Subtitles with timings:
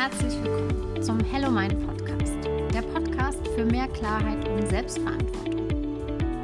[0.00, 2.32] herzlich willkommen zum Hello Mind Podcast,
[2.72, 5.66] der Podcast für mehr Klarheit und Selbstverantwortung.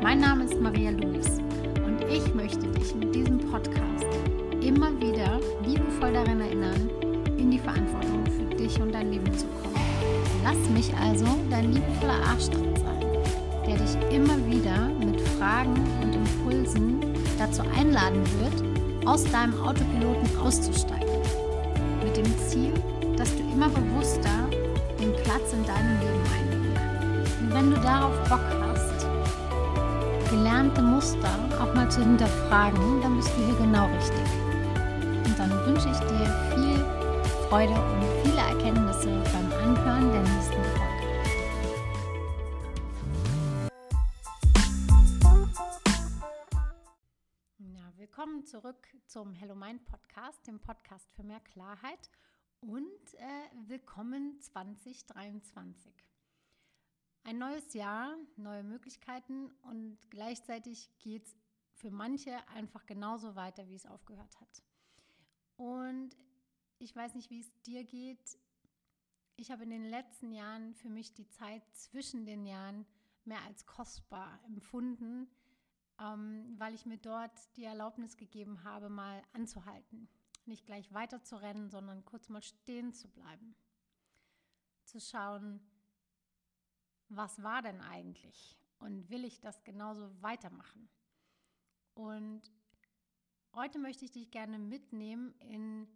[0.02, 1.40] Mein Name ist Maria Luis
[1.86, 4.04] und ich möchte dich mit diesem Podcast
[4.60, 6.90] immer wieder liebevoll daran erinnern,
[7.38, 9.80] in die Verantwortung für dich und dein Leben zu kommen.
[10.44, 13.06] Lass mich also dein liebevoller Arschtritt sein,
[13.66, 17.00] der dich immer wieder mit Fragen und Impulsen
[17.38, 21.08] dazu einladen wird, aus deinem Autopiloten auszusteigen.
[22.04, 22.74] Mit dem Ziel,
[23.56, 24.50] immer bewusster
[25.00, 26.76] den Platz in deinem Leben einnehmen.
[27.40, 29.06] Und wenn du darauf Bock hast,
[30.28, 34.28] gelernte Muster auch mal zu hinterfragen, dann bist du hier genau richtig.
[35.24, 36.84] Und dann wünsche ich dir viel
[37.48, 40.86] Freude und viele Erkenntnisse beim Anhören der nächsten Folge.
[47.96, 52.10] Willkommen zurück zum Hello Mind Podcast, dem Podcast für mehr Klarheit
[52.60, 55.92] und äh, willkommen 2023.
[57.24, 61.36] Ein neues Jahr, neue Möglichkeiten und gleichzeitig geht es
[61.74, 64.62] für manche einfach genauso weiter, wie es aufgehört hat.
[65.56, 66.16] Und
[66.78, 68.38] ich weiß nicht, wie es dir geht.
[69.36, 72.86] Ich habe in den letzten Jahren für mich die Zeit zwischen den Jahren
[73.24, 75.28] mehr als kostbar empfunden,
[76.00, 80.08] ähm, weil ich mir dort die Erlaubnis gegeben habe, mal anzuhalten
[80.46, 83.54] nicht gleich weiter zu rennen, sondern kurz mal stehen zu bleiben.
[84.84, 85.60] Zu schauen,
[87.08, 90.88] was war denn eigentlich und will ich das genauso weitermachen?
[91.94, 92.42] Und
[93.54, 95.88] heute möchte ich dich gerne mitnehmen in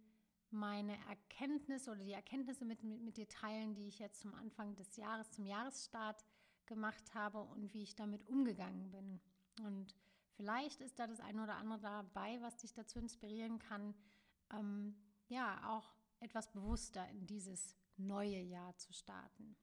[0.49, 4.75] meine Erkenntnisse oder die Erkenntnisse mit, mit, mit dir teilen, die ich jetzt zum Anfang
[4.75, 6.25] des Jahres, zum Jahresstart
[6.65, 9.21] gemacht habe und wie ich damit umgegangen bin.
[9.65, 9.95] Und
[10.35, 13.93] vielleicht ist da das eine oder andere dabei, was dich dazu inspirieren kann,
[14.53, 14.95] ähm,
[15.27, 19.55] ja auch etwas bewusster in dieses neue Jahr zu starten.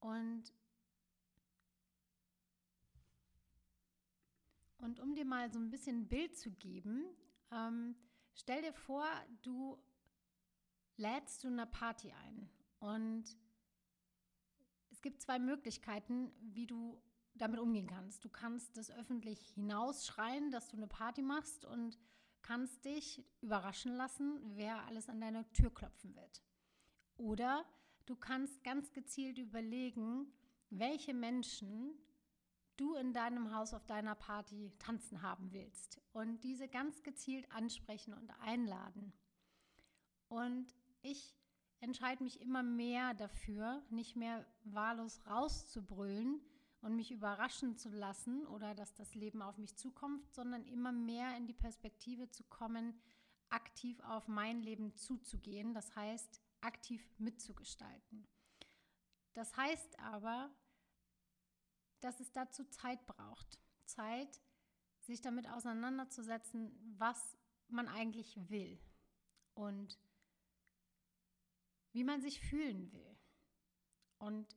[0.00, 0.52] Und,
[4.78, 7.04] und um dir mal so ein bisschen ein Bild zu geben,
[7.50, 7.96] ähm,
[8.34, 9.06] stell dir vor,
[9.42, 9.78] du
[10.96, 12.50] lädst zu einer Party ein
[12.80, 13.36] und
[14.90, 17.00] es gibt zwei Möglichkeiten, wie du
[17.34, 18.24] damit umgehen kannst.
[18.24, 21.98] Du kannst das öffentlich hinausschreien, dass du eine Party machst und
[22.42, 26.42] kannst dich überraschen lassen, wer alles an deiner Tür klopfen wird.
[27.16, 27.64] Oder
[28.06, 30.32] du kannst ganz gezielt überlegen,
[30.70, 31.94] welche Menschen
[32.76, 38.14] du in deinem Haus auf deiner Party tanzen haben willst und diese ganz gezielt ansprechen
[38.14, 39.12] und einladen.
[40.28, 41.36] Und ich
[41.80, 46.40] entscheide mich immer mehr dafür, nicht mehr wahllos rauszubrüllen,
[46.82, 51.36] und mich überraschen zu lassen oder dass das Leben auf mich zukommt, sondern immer mehr
[51.36, 53.00] in die Perspektive zu kommen,
[53.48, 58.26] aktiv auf mein Leben zuzugehen, das heißt aktiv mitzugestalten.
[59.32, 60.50] Das heißt aber,
[62.00, 63.60] dass es dazu Zeit braucht.
[63.84, 64.40] Zeit,
[65.00, 67.36] sich damit auseinanderzusetzen, was
[67.68, 68.78] man eigentlich will
[69.54, 69.98] und
[71.92, 73.16] wie man sich fühlen will.
[74.18, 74.56] Und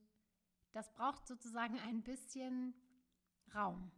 [0.75, 2.74] das braucht sozusagen ein bisschen
[3.53, 3.91] Raum.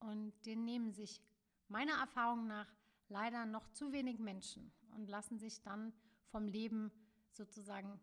[0.00, 1.20] Und den nehmen sich
[1.68, 2.66] meiner Erfahrung nach
[3.08, 5.92] leider noch zu wenig Menschen und lassen sich dann
[6.28, 6.90] vom Leben
[7.30, 8.00] sozusagen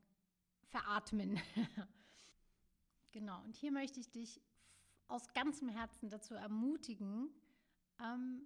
[0.68, 1.40] veratmen.
[3.12, 4.40] genau, und hier möchte ich dich
[5.08, 7.30] aus ganzem Herzen dazu ermutigen,
[8.00, 8.46] ähm,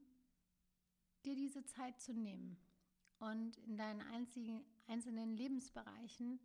[1.26, 2.58] dir diese Zeit zu nehmen
[3.20, 6.40] und in deinen einzigen, einzelnen Lebensbereichen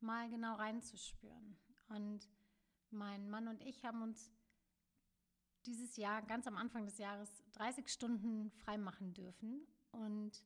[0.00, 1.56] mal genau reinzuspüren.
[1.88, 2.28] Und
[2.94, 4.32] mein Mann und ich haben uns
[5.66, 10.44] dieses Jahr, ganz am Anfang des Jahres, 30 Stunden freimachen dürfen und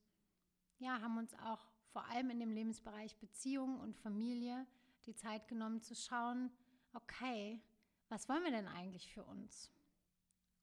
[0.79, 4.67] ja, haben uns auch vor allem in dem Lebensbereich Beziehung und Familie
[5.07, 6.51] die Zeit genommen zu schauen,
[6.93, 7.61] okay,
[8.09, 9.71] was wollen wir denn eigentlich für uns?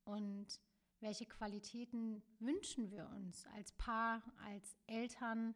[0.03, 0.59] Und
[0.99, 5.55] welche Qualitäten wünschen wir uns als Paar, als Eltern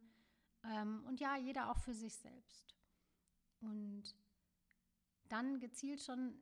[0.63, 2.75] ähm, und ja, jeder auch für sich selbst.
[3.61, 4.15] Und
[5.29, 6.39] dann gezielt schon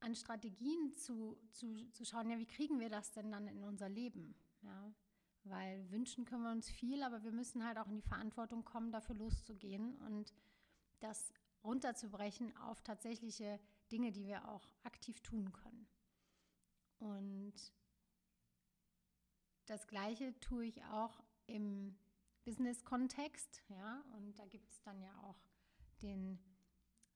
[0.00, 3.88] an Strategien zu, zu, zu schauen, ja, wie kriegen wir das denn dann in unser
[3.88, 4.34] Leben?
[4.62, 4.92] Ja,
[5.44, 8.92] weil wünschen können wir uns viel, aber wir müssen halt auch in die Verantwortung kommen,
[8.92, 10.32] dafür loszugehen und
[11.00, 11.32] das
[11.64, 13.60] runterzubrechen auf tatsächliche
[13.90, 15.88] Dinge, die wir auch aktiv tun können.
[16.98, 17.54] Und
[19.66, 21.96] das Gleiche tue ich auch im
[22.44, 25.38] Business-Kontext, ja, und da gibt es dann ja auch
[26.02, 26.38] den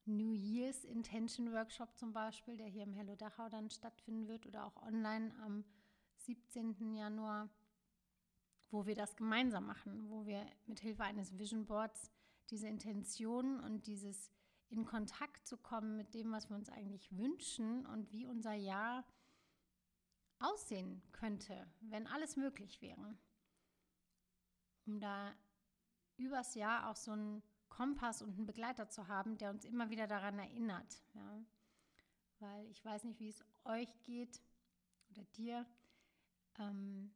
[0.04, 4.64] New Year's Intention Workshop zum Beispiel, der hier im Hello Dachau dann stattfinden wird oder
[4.64, 5.64] auch online am
[6.16, 6.94] 17.
[6.94, 7.48] Januar,
[8.70, 12.10] wo wir das gemeinsam machen, wo wir mit Hilfe eines Vision Boards
[12.50, 14.30] diese Intention und dieses
[14.70, 19.04] in Kontakt zu kommen mit dem, was wir uns eigentlich wünschen und wie unser Jahr
[20.40, 23.16] aussehen könnte, wenn alles möglich wäre.
[24.86, 25.32] Um da
[26.16, 30.06] übers Jahr auch so einen Kompass und einen Begleiter zu haben, der uns immer wieder
[30.06, 31.02] daran erinnert.
[31.14, 31.42] Ja?
[32.38, 34.42] Weil ich weiß nicht, wie es euch geht
[35.10, 35.66] oder dir.
[36.58, 37.10] Ähm,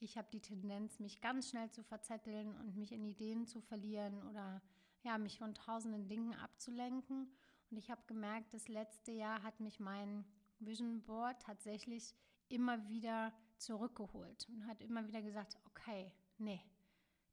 [0.00, 4.22] ich habe die Tendenz, mich ganz schnell zu verzetteln und mich in Ideen zu verlieren
[4.28, 4.60] oder
[5.02, 7.32] ja, mich von tausenden Dingen abzulenken.
[7.70, 10.26] Und ich habe gemerkt, das letzte Jahr hat mich mein
[10.58, 12.14] Vision Board tatsächlich
[12.48, 16.60] immer wieder zurückgeholt und hat immer wieder gesagt, okay, nee,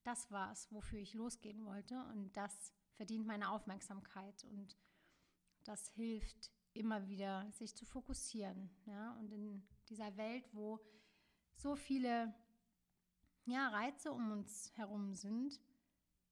[0.03, 4.77] das war es, wofür ich losgehen wollte und das verdient meine Aufmerksamkeit und
[5.63, 8.69] das hilft immer wieder, sich zu fokussieren.
[8.85, 9.13] Ja?
[9.19, 10.79] Und in dieser Welt, wo
[11.55, 12.33] so viele
[13.45, 15.59] ja, Reize um uns herum sind,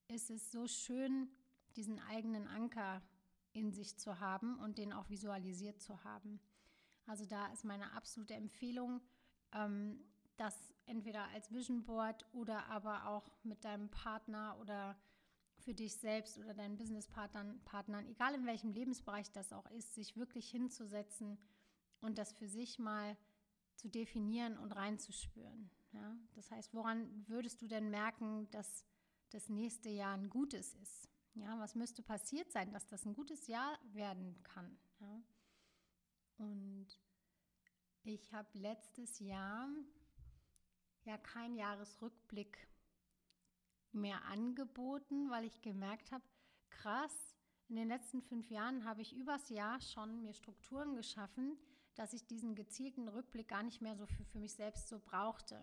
[0.07, 1.29] ist es so schön,
[1.75, 3.01] diesen eigenen Anker
[3.53, 6.39] in sich zu haben und den auch visualisiert zu haben.
[7.05, 9.01] Also da ist meine absolute Empfehlung,
[9.53, 10.03] ähm,
[10.37, 14.97] das entweder als Vision Board oder aber auch mit deinem Partner oder
[15.59, 20.15] für dich selbst oder deinen Businesspartnern, Partnern, egal in welchem Lebensbereich das auch ist, sich
[20.15, 21.37] wirklich hinzusetzen
[22.01, 23.17] und das für sich mal
[23.75, 25.69] zu definieren und reinzuspüren.
[25.93, 26.17] Ja?
[26.33, 28.85] Das heißt, woran würdest du denn merken, dass
[29.29, 31.09] das nächste Jahr ein gutes ist?
[31.35, 34.77] Ja, was müsste passiert sein, dass das ein gutes Jahr werden kann?
[34.99, 35.21] Ja?
[36.37, 36.87] Und
[38.03, 39.69] ich habe letztes Jahr
[41.09, 42.67] ja keinen Jahresrückblick
[43.91, 46.23] mehr angeboten, weil ich gemerkt habe,
[46.69, 47.35] krass,
[47.67, 51.57] in den letzten fünf Jahren habe ich übers Jahr schon mir Strukturen geschaffen,
[51.95, 55.59] dass ich diesen gezielten Rückblick gar nicht mehr so für, für mich selbst so brauchte.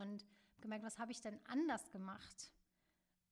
[0.00, 0.26] Und
[0.60, 2.52] gemerkt, was habe ich denn anders gemacht?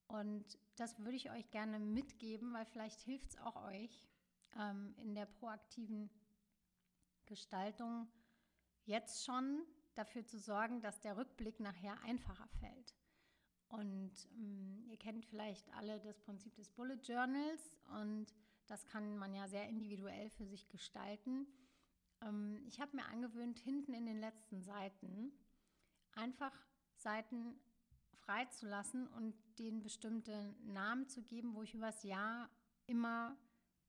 [0.07, 4.07] Und das würde ich euch gerne mitgeben, weil vielleicht hilft es auch euch
[4.57, 6.09] ähm, in der proaktiven
[7.25, 8.07] Gestaltung
[8.85, 9.65] jetzt schon
[9.97, 12.95] dafür zu sorgen, dass der Rückblick nachher einfacher fällt.
[13.69, 18.33] Und ähm, ihr kennt vielleicht alle das Prinzip des Bullet Journals und
[18.67, 21.47] das kann man ja sehr individuell für sich gestalten.
[22.21, 25.31] Ähm, ich habe mir angewöhnt, hinten in den letzten Seiten
[26.15, 26.53] einfach
[26.95, 27.59] Seiten
[28.13, 32.49] freizulassen und denen bestimmte Namen zu geben, wo ich übers Jahr
[32.85, 33.37] immer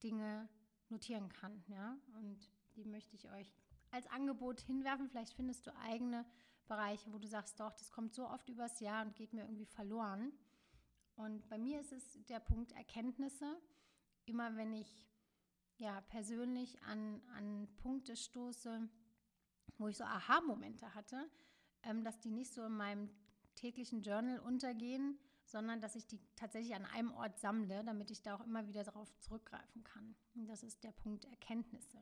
[0.03, 0.47] Dinge
[0.89, 1.63] notieren kann.
[1.67, 1.97] Ja?
[2.15, 3.53] Und die möchte ich euch
[3.91, 5.09] als Angebot hinwerfen.
[5.09, 6.25] Vielleicht findest du eigene
[6.67, 9.65] Bereiche, wo du sagst, doch, das kommt so oft übers Jahr und geht mir irgendwie
[9.65, 10.31] verloren.
[11.15, 13.59] Und bei mir ist es der Punkt Erkenntnisse.
[14.25, 15.07] Immer wenn ich
[15.77, 18.87] ja persönlich an, an Punkte stoße,
[19.77, 21.29] wo ich so Aha-Momente hatte,
[21.83, 23.09] ähm, dass die nicht so in meinem
[23.55, 28.35] täglichen Journal untergehen, sondern dass ich die tatsächlich an einem Ort sammle, damit ich da
[28.35, 30.15] auch immer wieder darauf zurückgreifen kann.
[30.35, 31.99] Und das ist der Punkt Erkenntnisse.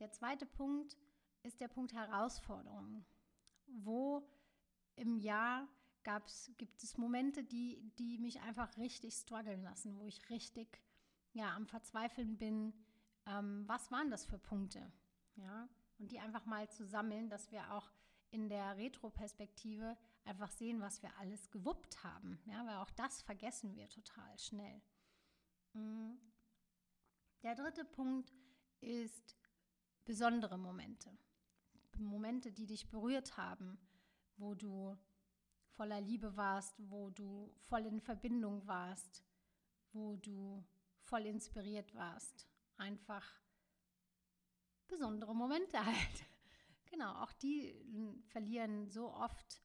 [0.00, 0.96] Der zweite Punkt
[1.42, 3.04] ist der Punkt Herausforderungen.
[3.66, 4.22] Wo
[4.96, 5.68] im Jahr
[6.02, 10.80] gab's, gibt es Momente, die, die mich einfach richtig strugglen lassen, wo ich richtig
[11.32, 12.72] ja, am Verzweifeln bin.
[13.26, 14.90] Ähm, was waren das für Punkte?
[15.36, 15.68] Ja,
[15.98, 17.90] und die einfach mal zu sammeln, dass wir auch
[18.30, 22.40] in der Retroperspektive einfach sehen, was wir alles gewuppt haben.
[22.46, 24.82] Ja, weil auch das vergessen wir total schnell.
[25.72, 26.14] Mm.
[27.42, 28.32] Der dritte Punkt
[28.80, 29.37] ist
[30.08, 31.10] besondere Momente.
[31.98, 33.78] Momente, die dich berührt haben,
[34.38, 34.96] wo du
[35.68, 39.22] voller Liebe warst, wo du voll in Verbindung warst,
[39.92, 40.64] wo du
[41.02, 42.48] voll inspiriert warst.
[42.78, 43.26] Einfach
[44.86, 46.24] besondere Momente halt.
[46.86, 47.74] Genau, auch die
[48.28, 49.60] verlieren so oft,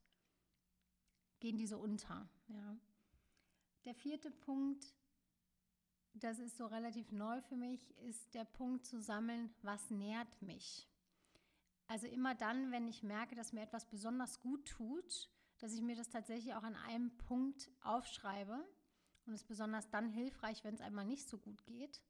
[1.39, 2.29] gehen die so unter.
[2.47, 2.77] Ja.
[3.85, 4.93] Der vierte Punkt,
[6.13, 10.87] das ist so relativ neu für mich, ist der Punkt zu sammeln, was nährt mich.
[11.87, 15.29] Also immer dann, wenn ich merke, dass mir etwas besonders gut tut,
[15.59, 18.65] dass ich mir das tatsächlich auch an einem Punkt aufschreibe.
[19.25, 22.01] Und es besonders dann hilfreich, wenn es einmal nicht so gut geht,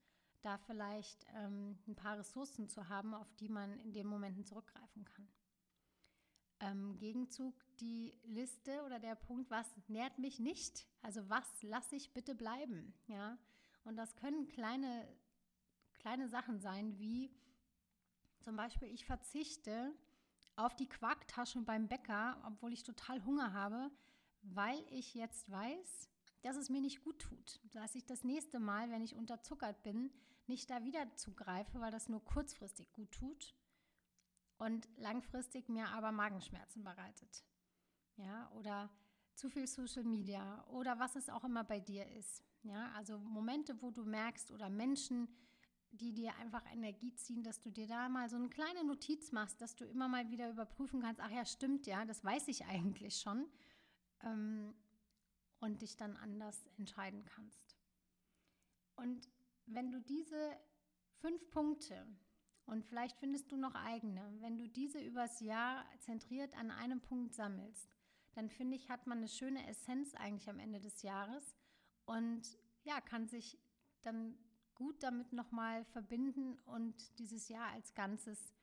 [0.41, 5.05] da vielleicht ähm, ein paar Ressourcen zu haben, auf die man in den Momenten zurückgreifen
[5.05, 5.27] kann.
[6.60, 10.88] Ähm, Gegenzug die Liste oder der Punkt, was nährt mich nicht?
[11.01, 12.93] Also was lasse ich bitte bleiben?
[13.07, 13.38] Ja,
[13.83, 15.07] und das können kleine,
[15.99, 17.31] kleine Sachen sein, wie
[18.39, 19.93] zum Beispiel, ich verzichte
[20.55, 23.89] auf die Quarktasche beim Bäcker, obwohl ich total Hunger habe,
[24.41, 26.09] weil ich jetzt weiß,
[26.41, 27.59] dass es mir nicht gut tut.
[27.71, 30.11] Dass ich das nächste Mal, wenn ich unterzuckert bin,
[30.45, 33.55] nicht da wieder zugreife, weil das nur kurzfristig gut tut
[34.57, 37.45] und langfristig mir aber Magenschmerzen bereitet.
[38.17, 38.89] Ja, oder
[39.35, 42.43] zu viel Social Media oder was es auch immer bei dir ist.
[42.63, 45.27] Ja, also Momente, wo du merkst oder Menschen,
[45.91, 49.62] die dir einfach Energie ziehen, dass du dir da mal so eine kleine Notiz machst,
[49.62, 53.17] dass du immer mal wieder überprüfen kannst, ach ja, stimmt ja, das weiß ich eigentlich
[53.17, 53.48] schon.
[54.22, 54.74] Ähm,
[55.60, 57.77] und dich dann anders entscheiden kannst.
[58.96, 59.29] Und
[59.65, 60.58] wenn du diese
[61.20, 62.05] fünf Punkte
[62.65, 67.34] und vielleicht findest du noch eigene, wenn du diese übers Jahr zentriert an einem Punkt
[67.34, 67.89] sammelst,
[68.34, 71.55] dann finde ich, hat man eine schöne Essenz eigentlich am Ende des Jahres
[72.05, 73.60] und ja, kann sich
[74.01, 74.38] dann
[74.75, 78.53] gut damit nochmal verbinden und dieses Jahr als Ganzes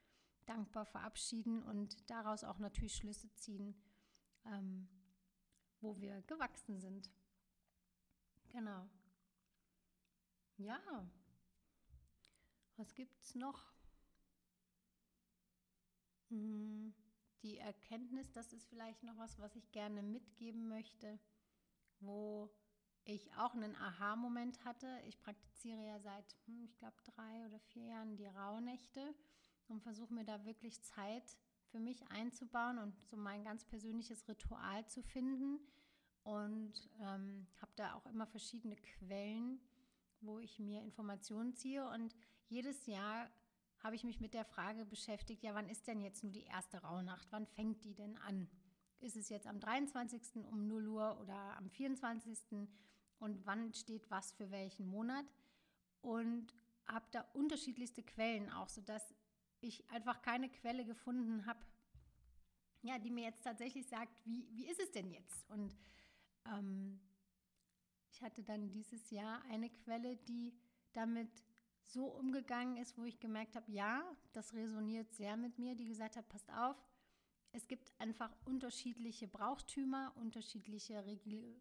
[0.47, 3.75] dankbar verabschieden und daraus auch natürlich Schlüsse ziehen,
[4.47, 4.89] ähm,
[5.81, 7.11] wo wir gewachsen sind.
[8.49, 8.89] Genau.
[10.57, 11.09] Ja.
[12.77, 13.73] Was gibt es noch?
[16.29, 16.95] Hm,
[17.43, 21.19] die Erkenntnis, das ist vielleicht noch was, was ich gerne mitgeben möchte,
[22.01, 22.51] wo
[23.05, 24.87] ich auch einen Aha-Moment hatte.
[25.07, 29.15] Ich praktiziere ja seit, hm, ich glaube, drei oder vier Jahren die Rauhnächte
[29.69, 31.37] und versuche mir da wirklich Zeit
[31.71, 35.61] für mich einzubauen und so mein ganz persönliches Ritual zu finden.
[36.23, 39.61] Und ähm, habe da auch immer verschiedene Quellen,
[40.21, 41.89] wo ich mir Informationen ziehe.
[41.89, 42.15] Und
[42.49, 43.31] jedes Jahr
[43.83, 46.83] habe ich mich mit der Frage beschäftigt, ja, wann ist denn jetzt nur die erste
[46.83, 47.27] Rauhnacht?
[47.31, 48.49] Wann fängt die denn an?
[49.01, 50.45] Ist es jetzt am 23.
[50.45, 52.39] um 0 Uhr oder am 24.
[53.19, 55.25] und wann steht was für welchen Monat?
[56.03, 56.55] Und
[56.87, 59.15] habe da unterschiedlichste Quellen auch, sodass
[59.61, 61.61] ich einfach keine Quelle gefunden habe,
[62.83, 65.49] ja, die mir jetzt tatsächlich sagt, wie, wie ist es denn jetzt?
[65.51, 65.77] Und
[66.47, 67.01] ähm,
[68.11, 70.55] ich hatte dann dieses Jahr eine Quelle, die
[70.93, 71.31] damit
[71.85, 74.03] so umgegangen ist, wo ich gemerkt habe, ja,
[74.33, 76.77] das resoniert sehr mit mir, die gesagt hat, passt auf,
[77.53, 81.05] es gibt einfach unterschiedliche Brauchtümer, unterschiedliche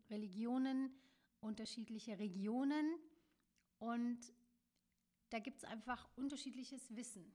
[0.10, 0.94] Religionen,
[1.40, 2.96] unterschiedliche Regionen
[3.80, 4.20] und
[5.30, 7.32] da gibt es einfach unterschiedliches Wissen.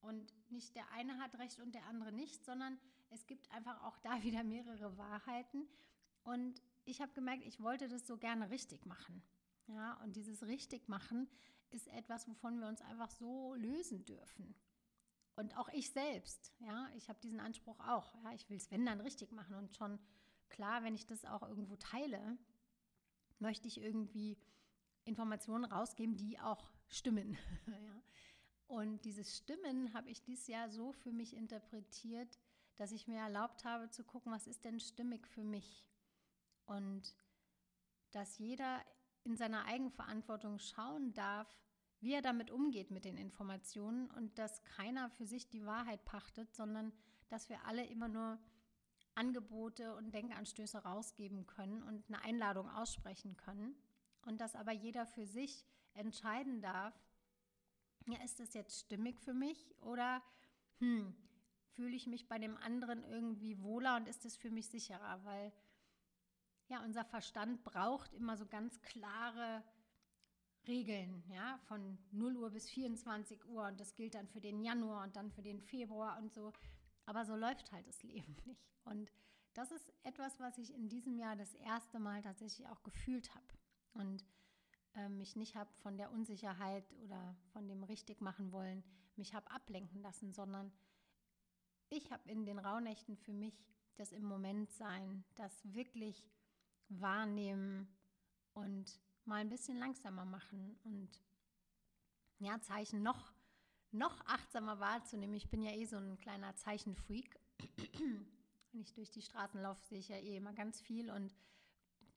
[0.00, 2.78] Und nicht der eine hat recht und der andere nicht, sondern
[3.10, 5.68] es gibt einfach auch da wieder mehrere Wahrheiten.
[6.22, 9.22] Und ich habe gemerkt, ich wollte das so gerne richtig machen.
[9.66, 11.28] Ja, und dieses richtig machen
[11.70, 14.54] ist etwas, wovon wir uns einfach so lösen dürfen.
[15.38, 18.12] Und auch ich selbst, ja, ich habe diesen Anspruch auch.
[18.24, 19.54] Ja, ich will es, wenn dann richtig machen.
[19.54, 20.00] Und schon
[20.48, 22.36] klar, wenn ich das auch irgendwo teile,
[23.38, 24.36] möchte ich irgendwie
[25.04, 27.38] Informationen rausgeben, die auch stimmen.
[27.68, 28.02] ja.
[28.66, 32.36] Und dieses Stimmen habe ich dieses Jahr so für mich interpretiert,
[32.74, 35.86] dass ich mir erlaubt habe zu gucken, was ist denn stimmig für mich.
[36.66, 37.14] Und
[38.10, 38.84] dass jeder
[39.22, 41.48] in seiner Eigenverantwortung schauen darf,
[42.00, 46.54] wie er damit umgeht mit den Informationen und dass keiner für sich die Wahrheit pachtet,
[46.54, 46.92] sondern
[47.28, 48.38] dass wir alle immer nur
[49.14, 53.74] Angebote und Denkanstöße rausgeben können und eine Einladung aussprechen können.
[54.26, 56.94] Und dass aber jeder für sich entscheiden darf,
[58.06, 60.22] ja, ist das jetzt stimmig für mich oder
[60.78, 61.14] hm,
[61.74, 65.52] fühle ich mich bei dem anderen irgendwie wohler und ist es für mich sicherer, weil
[66.68, 69.64] ja, unser Verstand braucht immer so ganz klare
[70.68, 75.04] Regeln, ja, von 0 Uhr bis 24 Uhr und das gilt dann für den Januar
[75.04, 76.52] und dann für den Februar und so.
[77.06, 78.68] Aber so läuft halt das Leben nicht.
[78.84, 79.10] Und
[79.54, 83.46] das ist etwas, was ich in diesem Jahr das erste Mal tatsächlich auch gefühlt habe.
[83.94, 84.24] Und
[84.94, 88.84] äh, mich nicht habe von der Unsicherheit oder von dem Richtigmachen wollen,
[89.16, 90.70] mich habe ablenken lassen, sondern
[91.88, 93.64] ich habe in den Rauhnächten für mich
[93.96, 96.30] das im Moment sein, das wirklich
[96.88, 97.88] wahrnehmen
[98.52, 101.22] und mal ein bisschen langsamer machen und
[102.38, 103.32] ja, Zeichen noch,
[103.92, 105.36] noch achtsamer wahrzunehmen.
[105.36, 107.38] Ich bin ja eh so ein kleiner Zeichenfreak.
[108.72, 111.34] Wenn ich durch die Straßen laufe, sehe ich ja eh immer ganz viel und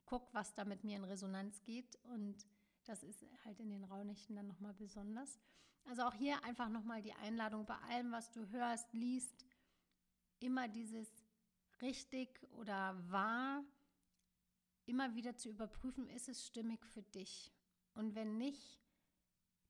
[0.06, 1.98] gucke, was da mit mir in Resonanz geht.
[2.04, 2.46] Und
[2.86, 5.40] das ist halt in den Raunächten dann nochmal besonders.
[5.86, 9.46] Also auch hier einfach nochmal die Einladung bei allem, was du hörst, liest,
[10.40, 11.10] immer dieses
[11.82, 13.64] richtig oder wahr
[14.86, 17.52] immer wieder zu überprüfen, ist es stimmig für dich?
[17.94, 18.80] Und wenn nicht,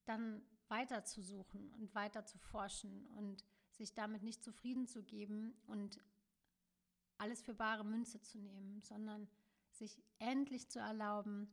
[0.06, 5.54] dann weiter zu suchen und weiter zu forschen und sich damit nicht zufrieden zu geben
[5.68, 6.00] und
[7.18, 9.28] alles für bare Münze zu nehmen, sondern
[9.72, 11.50] sich endlich zu erlauben,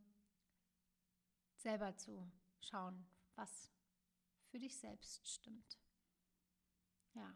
[1.57, 3.73] selber zu schauen, was
[4.47, 5.79] für dich selbst stimmt.
[7.15, 7.35] Ja,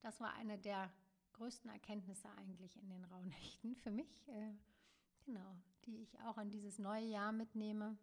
[0.00, 0.92] das war eine der
[1.32, 4.28] größten Erkenntnisse eigentlich in den Rauhnächten für mich.
[5.26, 7.98] Genau, die ich auch an dieses neue Jahr mitnehme.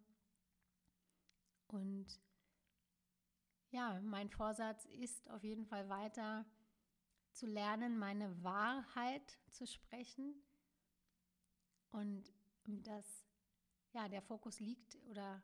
[1.68, 2.20] Und
[3.70, 6.44] ja, mein Vorsatz ist auf jeden Fall weiter
[7.32, 10.34] zu lernen, meine Wahrheit zu sprechen
[11.90, 12.32] Und
[12.66, 13.24] das,
[13.92, 15.42] ja, der Fokus liegt oder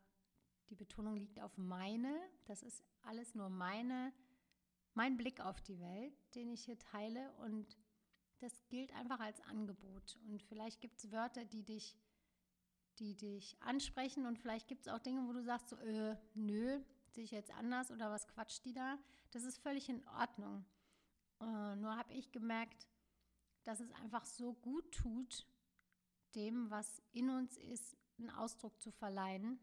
[0.68, 2.14] die Betonung liegt auf meine.
[2.44, 4.12] Das ist alles nur meine,
[4.94, 7.32] mein Blick auf die Welt, den ich hier teile.
[7.36, 7.78] Und
[8.40, 10.18] das gilt einfach als Angebot.
[10.28, 11.96] Und vielleicht gibt es Wörter, die dich,
[12.98, 14.26] die dich ansprechen.
[14.26, 17.52] Und vielleicht gibt es auch Dinge, wo du sagst, so, äh, nö, sehe ich jetzt
[17.52, 18.98] anders oder was quatscht die da?
[19.30, 20.64] Das ist völlig in Ordnung.
[21.40, 22.88] Äh, nur habe ich gemerkt,
[23.64, 25.46] dass es einfach so gut tut,
[26.34, 29.58] dem, was in uns ist, einen Ausdruck zu verleihen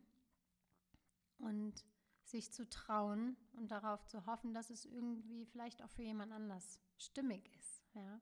[1.37, 1.85] und
[2.23, 6.79] sich zu trauen und darauf zu hoffen, dass es irgendwie vielleicht auch für jemand anders
[6.97, 7.83] stimmig ist.
[7.93, 8.19] Ja?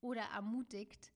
[0.00, 1.12] Oder ermutigt,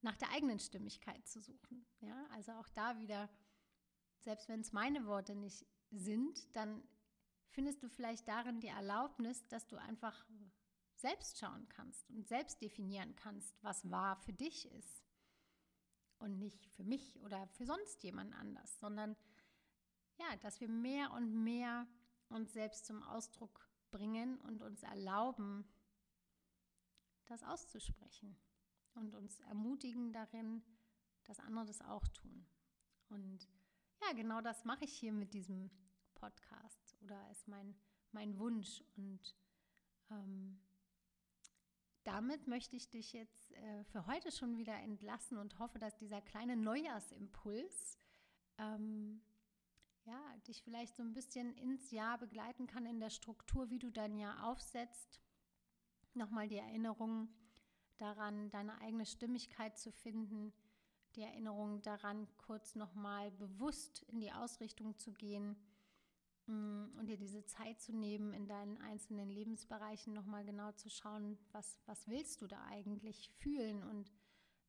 [0.00, 1.86] nach der eigenen Stimmigkeit zu suchen.
[2.00, 2.26] Ja?
[2.32, 3.30] Also auch da wieder,
[4.20, 6.82] selbst wenn es meine Worte nicht sind, dann
[7.48, 10.26] findest du vielleicht darin die Erlaubnis, dass du einfach
[10.94, 15.04] selbst schauen kannst und selbst definieren kannst, was wahr für dich ist.
[16.18, 19.16] Und nicht für mich oder für sonst jemand anders, sondern
[20.18, 21.88] ja, dass wir mehr und mehr
[22.28, 25.64] uns selbst zum Ausdruck bringen und uns erlauben,
[27.32, 28.36] das auszusprechen
[28.94, 30.62] und uns ermutigen darin,
[31.24, 32.46] dass andere das auch tun.
[33.08, 33.48] Und
[34.02, 35.70] ja, genau das mache ich hier mit diesem
[36.14, 37.74] Podcast oder ist mein,
[38.12, 38.82] mein Wunsch.
[38.96, 39.34] Und
[40.10, 40.60] ähm,
[42.04, 46.20] damit möchte ich dich jetzt äh, für heute schon wieder entlassen und hoffe, dass dieser
[46.20, 47.98] kleine Neujahrsimpuls
[48.58, 49.22] ähm,
[50.04, 53.90] ja, dich vielleicht so ein bisschen ins Jahr begleiten kann in der Struktur, wie du
[53.90, 55.20] dein Jahr aufsetzt.
[56.14, 57.28] Nochmal die Erinnerung
[57.98, 60.52] daran, deine eigene Stimmigkeit zu finden,
[61.14, 65.56] die Erinnerung daran, kurz nochmal bewusst in die Ausrichtung zu gehen
[66.46, 71.38] Mm, und dir diese Zeit zu nehmen, in deinen einzelnen Lebensbereichen nochmal genau zu schauen,
[71.52, 74.12] was, was willst du da eigentlich fühlen und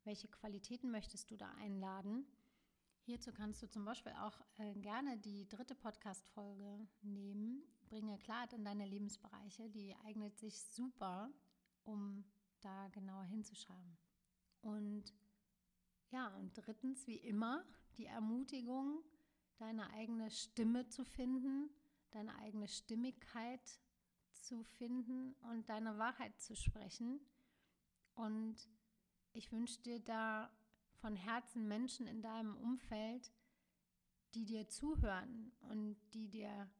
[0.03, 2.27] welche Qualitäten möchtest du da einladen.
[3.05, 7.63] Hierzu kannst du zum Beispiel auch äh, gerne die dritte Podcast-Folge nehmen.
[7.93, 9.69] Bringe Klarheit in deine Lebensbereiche.
[9.69, 11.31] Die eignet sich super,
[11.83, 12.25] um
[12.61, 13.97] da genauer hinzuschauen.
[14.61, 15.13] Und
[16.09, 17.63] ja, und drittens, wie immer,
[17.97, 19.03] die Ermutigung,
[19.57, 21.69] deine eigene Stimme zu finden,
[22.09, 23.61] deine eigene Stimmigkeit
[24.31, 27.19] zu finden und deine Wahrheit zu sprechen.
[28.15, 28.55] Und
[29.33, 30.51] ich wünsche dir da
[30.95, 33.31] von Herzen Menschen in deinem Umfeld,
[34.33, 36.71] die dir zuhören und die dir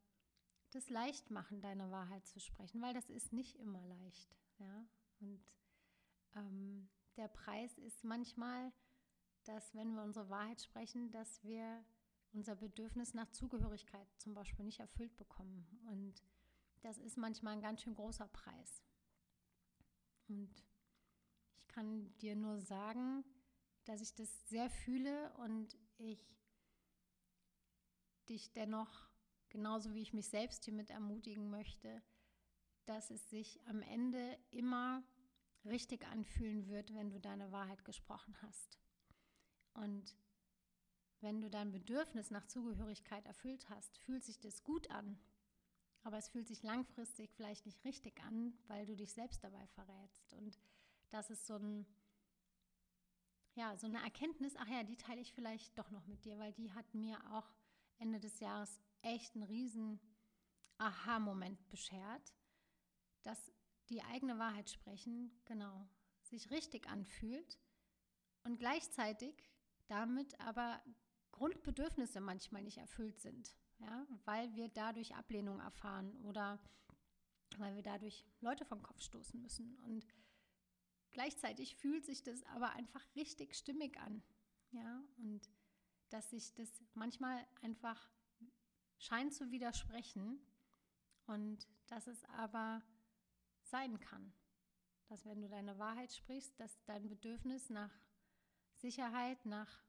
[0.76, 4.36] das leicht machen, deine Wahrheit zu sprechen, weil das ist nicht immer leicht.
[4.60, 4.86] Ja?
[5.20, 5.44] Und
[6.36, 8.72] ähm, der Preis ist manchmal,
[9.46, 11.84] dass wenn wir unsere Wahrheit sprechen, dass wir
[12.32, 15.68] unser Bedürfnis nach Zugehörigkeit zum Beispiel nicht erfüllt bekommen.
[15.88, 16.24] Und
[16.82, 18.84] das ist manchmal ein ganz schön großer Preis.
[20.28, 20.52] Und
[21.56, 23.24] ich kann dir nur sagen,
[23.86, 26.34] dass ich das sehr fühle und ich
[28.30, 29.13] dich dennoch,
[29.54, 32.02] genauso wie ich mich selbst hiermit ermutigen möchte,
[32.86, 35.04] dass es sich am Ende immer
[35.64, 38.78] richtig anfühlen wird, wenn du deine Wahrheit gesprochen hast.
[39.76, 40.18] Und
[41.22, 45.18] wenn du dein Bedürfnis nach Zugehörigkeit erfüllt hast, fühlt sich das gut an.
[46.02, 50.34] Aber es fühlt sich langfristig vielleicht nicht richtig an, weil du dich selbst dabei verrätst.
[50.34, 50.60] Und
[51.12, 51.86] das ist so ein,
[53.54, 56.52] ja, so eine Erkenntnis, ach ja, die teile ich vielleicht doch noch mit dir, weil
[56.52, 57.50] die hat mir auch
[58.00, 60.00] Ende des Jahres echt einen riesen
[60.78, 62.34] Aha-Moment beschert,
[63.22, 63.52] dass
[63.90, 65.88] die eigene Wahrheit sprechen, genau,
[66.22, 67.60] sich richtig anfühlt
[68.44, 69.50] und gleichzeitig
[69.88, 70.82] damit aber
[71.32, 76.60] Grundbedürfnisse manchmal nicht erfüllt sind, ja, weil wir dadurch Ablehnung erfahren oder
[77.58, 79.78] weil wir dadurch Leute vom Kopf stoßen müssen.
[79.80, 80.08] Und
[81.12, 84.24] gleichzeitig fühlt sich das aber einfach richtig stimmig an.
[84.72, 85.50] Ja, und
[86.10, 88.10] dass sich das manchmal einfach
[89.04, 90.40] scheint zu widersprechen
[91.26, 92.82] und dass es aber
[93.62, 94.34] sein kann,
[95.08, 97.92] dass wenn du deine Wahrheit sprichst, dass dein Bedürfnis nach
[98.76, 99.84] Sicherheit, nach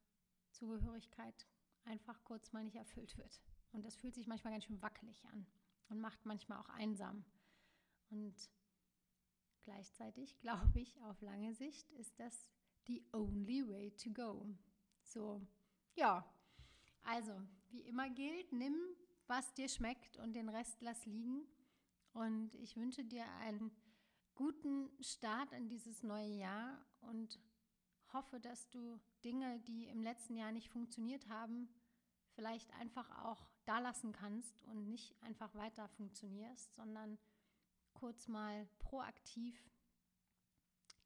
[0.50, 1.46] Zugehörigkeit
[1.84, 3.40] einfach kurz mal nicht erfüllt wird.
[3.72, 5.46] Und das fühlt sich manchmal ganz schön wackelig an
[5.88, 7.24] und macht manchmal auch einsam.
[8.10, 8.34] Und
[9.62, 12.50] gleichzeitig glaube ich, auf lange Sicht ist das
[12.88, 14.46] die only way to go.
[15.02, 15.40] So,
[15.94, 16.28] ja,
[17.04, 18.76] also wie immer gilt, nimm,
[19.26, 21.46] was dir schmeckt und den Rest lass liegen.
[22.12, 23.70] Und ich wünsche dir einen
[24.34, 27.40] guten Start in dieses neue Jahr und
[28.12, 31.68] hoffe, dass du Dinge, die im letzten Jahr nicht funktioniert haben,
[32.34, 37.18] vielleicht einfach auch da lassen kannst und nicht einfach weiter funktionierst, sondern
[37.94, 39.70] kurz mal proaktiv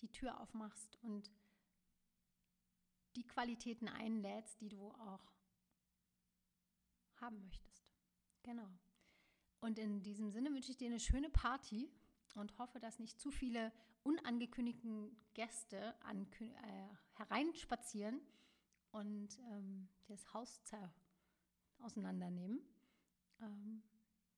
[0.00, 1.30] die Tür aufmachst und
[3.16, 5.32] die Qualitäten einlädst, die du auch
[7.20, 7.87] haben möchtest.
[8.48, 8.70] Genau.
[9.60, 11.90] Und in diesem Sinne wünsche ich dir eine schöne Party
[12.34, 13.70] und hoffe, dass nicht zu viele
[14.04, 18.22] unangekündigten Gäste äh, hereinspazieren
[18.90, 20.62] und ähm, das Haus
[21.80, 22.62] auseinandernehmen.
[23.42, 23.82] Ähm,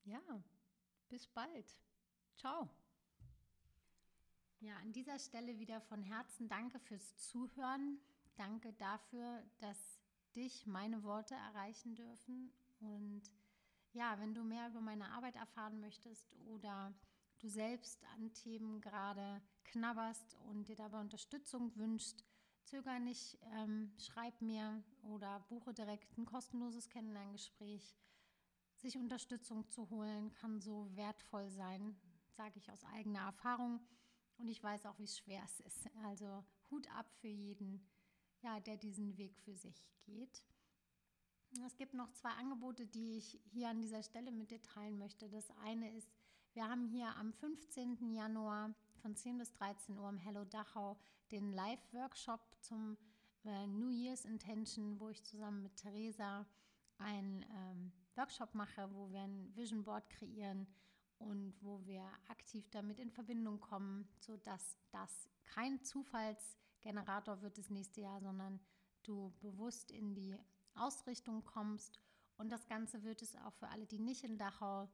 [0.03, 0.20] ja,
[1.09, 1.79] bis bald.
[2.35, 2.68] Ciao.
[4.59, 8.01] Ja, an dieser Stelle wieder von Herzen danke fürs Zuhören.
[8.35, 10.01] Danke dafür, dass
[10.35, 12.53] dich meine Worte erreichen dürfen.
[12.81, 13.23] Und
[13.92, 16.94] ja, wenn du mehr über meine Arbeit erfahren möchtest oder
[17.38, 22.24] du selbst an Themen gerade knabberst und dir dabei Unterstützung wünschst,
[22.64, 27.96] zöger nicht, ähm, schreib mir oder buche direkt ein kostenloses Kennenlerngespräch.
[28.76, 31.96] Sich Unterstützung zu holen kann so wertvoll sein,
[32.31, 33.81] sage ich aus eigener Erfahrung.
[34.38, 35.90] Und ich weiß auch, wie schwer es ist.
[36.05, 37.87] Also Hut ab für jeden,
[38.40, 40.42] ja, der diesen Weg für sich geht.
[41.67, 45.29] Es gibt noch zwei Angebote, die ich hier an dieser Stelle mit dir teilen möchte.
[45.29, 46.09] Das eine ist,
[46.55, 48.15] wir haben hier am 15.
[48.15, 50.97] Januar von 10 bis 13 Uhr im Hello Dachau
[51.33, 52.97] den Live-Workshop zum
[53.45, 56.47] äh, New Year's Intention, wo ich zusammen mit Theresa
[56.99, 60.69] einen ähm, Workshop mache, wo wir ein Vision Board kreieren
[61.19, 68.03] und wo wir aktiv damit in Verbindung kommen, sodass das kein Zufallsgenerator wird das nächste
[68.03, 68.61] Jahr, sondern
[69.03, 70.37] du bewusst in die
[70.75, 71.99] Ausrichtung kommst.
[72.37, 74.89] Und das Ganze wird es auch für alle, die nicht in Dachau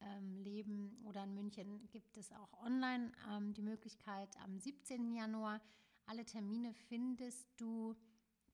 [0.00, 5.12] ähm, leben oder in München gibt es auch online ähm, die Möglichkeit am 17.
[5.12, 5.60] Januar.
[6.06, 7.94] Alle Termine findest du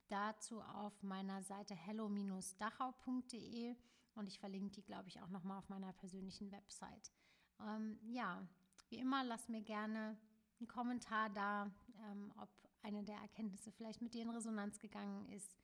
[0.08, 3.76] dazu auf meiner Seite hello-dachau.de
[4.14, 7.12] und ich verlinke die, glaube ich, auch nochmal auf meiner persönlichen Website.
[7.60, 8.46] Ähm, ja,
[8.88, 10.16] wie immer, lass mir gerne
[10.60, 11.70] einen Kommentar da,
[12.10, 12.48] ähm, ob
[12.82, 15.56] eine der Erkenntnisse vielleicht mit dir in Resonanz gegangen ist.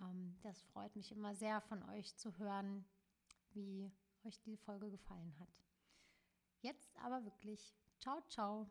[0.00, 2.84] Ähm, das freut mich immer sehr von euch zu hören,
[3.50, 3.92] wie
[4.24, 5.48] euch die Folge gefallen hat.
[6.60, 8.68] Jetzt aber wirklich, ciao, ciao.